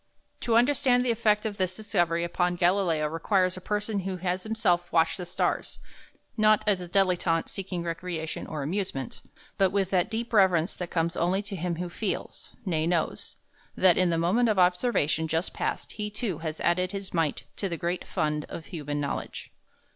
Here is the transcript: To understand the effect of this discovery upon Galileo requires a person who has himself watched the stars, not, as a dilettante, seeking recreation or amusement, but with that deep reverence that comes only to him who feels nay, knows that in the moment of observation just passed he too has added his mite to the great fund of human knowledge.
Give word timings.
To 0.39 0.55
understand 0.55 1.05
the 1.05 1.11
effect 1.11 1.45
of 1.45 1.57
this 1.57 1.75
discovery 1.77 2.23
upon 2.23 2.55
Galileo 2.55 3.05
requires 3.05 3.55
a 3.55 3.61
person 3.61 3.99
who 3.99 4.17
has 4.17 4.41
himself 4.41 4.91
watched 4.91 5.17
the 5.19 5.27
stars, 5.27 5.77
not, 6.35 6.63
as 6.65 6.81
a 6.81 6.87
dilettante, 6.89 7.49
seeking 7.49 7.83
recreation 7.83 8.47
or 8.47 8.63
amusement, 8.63 9.21
but 9.59 9.69
with 9.69 9.91
that 9.91 10.09
deep 10.09 10.33
reverence 10.33 10.75
that 10.75 10.89
comes 10.89 11.15
only 11.15 11.43
to 11.43 11.55
him 11.55 11.75
who 11.75 11.87
feels 11.87 12.49
nay, 12.65 12.87
knows 12.87 13.35
that 13.75 13.95
in 13.95 14.09
the 14.09 14.17
moment 14.17 14.49
of 14.49 14.57
observation 14.57 15.27
just 15.27 15.53
passed 15.53 15.91
he 15.91 16.09
too 16.09 16.39
has 16.39 16.59
added 16.61 16.91
his 16.93 17.13
mite 17.13 17.43
to 17.57 17.69
the 17.69 17.77
great 17.77 18.07
fund 18.07 18.45
of 18.49 18.65
human 18.65 18.99
knowledge. 18.99 19.51